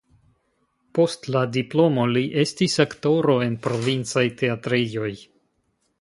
Post 0.99 1.27
la 1.35 1.43
diplomo 1.57 2.07
li 2.15 2.23
estis 2.45 2.79
aktoro 2.85 3.37
en 3.49 3.61
provincaj 3.67 4.25
teatrejoj. 4.41 5.13